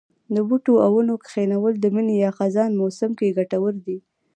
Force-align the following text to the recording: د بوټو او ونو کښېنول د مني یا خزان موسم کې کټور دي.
د 0.35 0.37
بوټو 0.47 0.73
او 0.85 0.91
ونو 0.97 1.13
کښېنول 1.25 1.73
د 1.79 1.85
مني 1.95 2.15
یا 2.23 2.29
خزان 2.39 2.71
موسم 2.81 3.11
کې 3.19 3.35
کټور 3.37 3.73
دي. 3.85 3.97